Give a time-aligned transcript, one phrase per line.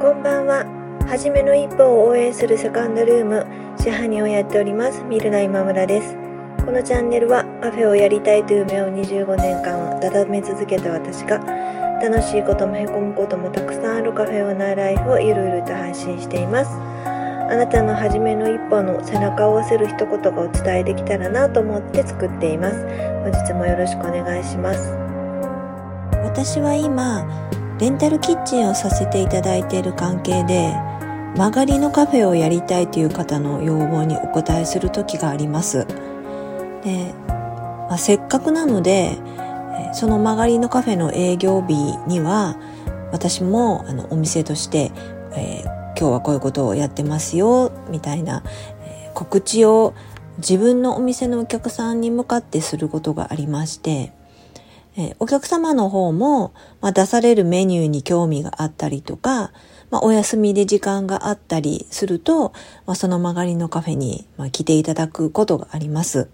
[0.00, 0.64] こんばんは。
[1.06, 3.46] はじめの一歩を応援するセカンドルーム、
[3.78, 6.16] 支配人をやっております、ミルナ今村です。
[6.64, 11.36] このチャンネルはカフェをやりたいという夢を25年間を温め続けた私が、
[12.00, 16.70] 楽しいこともへこむこともたくさんあるカフェオーナーライフをゆるゆると配信しています。
[17.52, 22.86] あなたの初めの一歩の背中を押せる一言がお伝えできたらなと思って作っています。
[23.22, 24.94] 本日もよろしくお願いします。
[26.24, 27.50] 私は今、
[27.80, 30.74] レンタルキッチンをさせていただいている関係で
[31.34, 35.86] 曲がりのカフェをやりたいという方の要望にお答えする時があります。
[36.84, 39.16] で、まあ、せっかくなので
[39.94, 41.74] その曲がりのカフェの営業日
[42.06, 42.56] には
[43.12, 44.92] 私もあのお店として、
[45.32, 45.64] えー、
[45.98, 48.42] 今日はこういうことをやってますよみたいな、
[48.84, 49.94] えー、告知を
[50.36, 54.12] 自分のお店のお客さんに向かってすることがありまして
[54.96, 59.52] えお客様の方も、ま、出されるメニューに興味があったりとか、
[59.90, 62.52] ま、お休みで時間があったりすると、
[62.86, 66.28] ま、その曲がりのカフェに、ま来ていただくことがあります。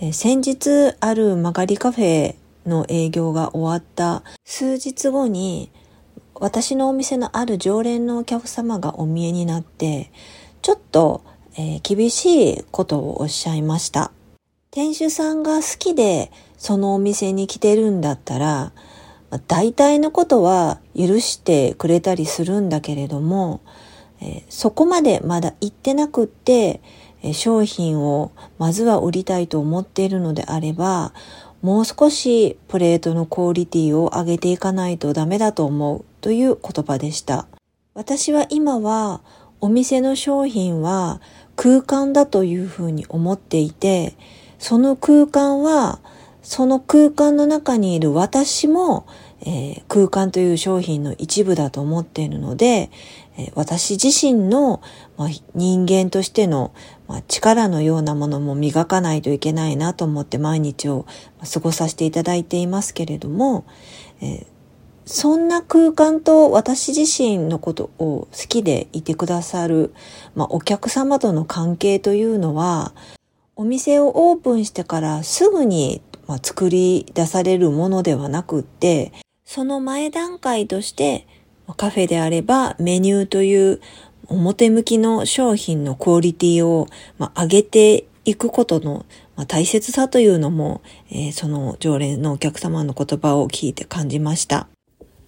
[0.00, 2.34] え先日ある曲がりカフェ
[2.66, 5.70] の営業が終わった数日後に、
[6.34, 10.10] 私のお店のある常連のお客様がお見えになって、
[10.62, 11.22] ちょっと、
[11.56, 14.10] えー、厳しいことをおっしゃいました。
[14.70, 16.32] 店主さんが好きで
[16.64, 18.72] そのお店に来てるんだったら、
[19.48, 23.60] 大体のことは許してくれたりするんだけれども、
[24.22, 26.80] えー、そこまでまだ行ってなくって、
[27.22, 31.12] えー、商品をまずは売りたいと思っているのであれば、
[31.60, 37.46] もう少しプレートのクオリティを上げていかないとダメだと思うという言葉でした。
[37.92, 39.20] 私は今は
[39.60, 41.20] お店の商品は
[41.56, 44.14] 空間だというふうに思っていて、
[44.58, 46.00] その空間は
[46.44, 49.06] その空間の中にいる私も、
[49.40, 52.90] えー、空間という商品の一部だと思っているので、
[53.38, 54.82] えー、私自身の、
[55.16, 56.74] まあ、人間としての、
[57.08, 61.06] まあ、力のようなものも磨かないといけないなと思って毎日を
[61.50, 63.64] 過ごさせていただいていますけれども、
[64.20, 64.46] えー、
[65.06, 69.94] そんな空間と私自身のことを好きでいてくださる、
[70.34, 72.94] まあ、お客様との関係というのは、
[73.56, 79.12] お店をオープンしてからすぐにまあ、作り出されるものではなくって、
[79.44, 81.26] その前段階として、
[81.76, 83.80] カフェであればメニューという
[84.28, 94.68] 表向きの商品のクオリティを、まあ、上げていくことの、まあ、大切さというのも、えー、その常連のお客様の言葉を聞いて感じました。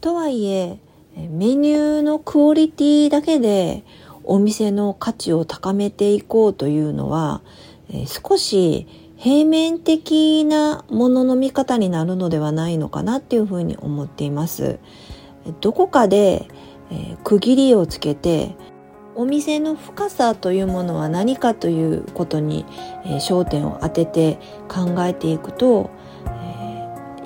[0.00, 0.78] とはいえ、
[1.16, 3.84] メニューのクオリティだけで
[4.24, 7.42] お店の価値を高めていこうというのは、
[7.90, 8.86] えー、少し
[9.22, 14.80] 平面的なものの見方になるのではないのかなっていうふうに思っています。
[15.60, 16.48] どこかで、
[16.90, 18.56] えー、区切りをつけて
[19.14, 22.66] お店の深さというものは何かということに、
[23.04, 25.90] えー、焦点を当てて考えていくと、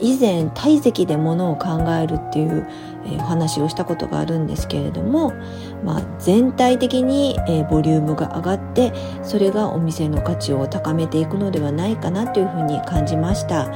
[0.00, 2.66] 以前体積でものを考えるっていう、
[3.04, 5.32] えー、お話をしたことがあるんですけれども、
[5.84, 8.92] まあ、全体的に、えー、ボリュームが上がって
[9.22, 13.72] それがお店の価値を高めていくのではないかなというふうに感じました、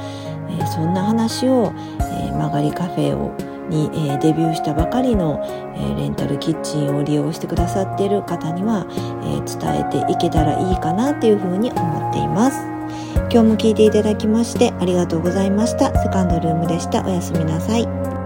[0.49, 3.35] えー、そんな話を、え曲がりカフェを
[3.69, 5.41] に、えデビューしたばかりの、
[5.75, 8.85] えレンタルキッチンを利用してくださっている方には、
[9.23, 12.70] え伝えていけたらいいかなというふうに思っています。
[13.31, 15.93] 今日も聞いていただきましてありがとうございました。
[16.01, 17.05] セカンドルームでした。
[17.05, 18.20] おやすみなさい。